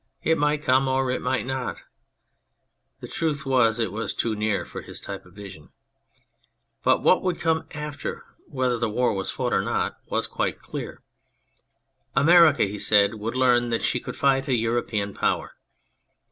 [0.23, 1.77] It might come or it might not
[3.01, 5.69] [the truth was, it was too near for his type of vision],
[6.81, 11.03] but what would come after, whether the war was fought or not, was quite clear."
[12.15, 15.53] America," he said," would learn that she could fight a European Power."